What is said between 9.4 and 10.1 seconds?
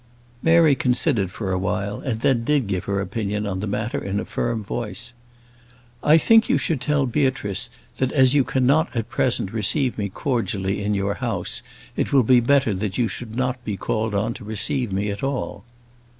receive me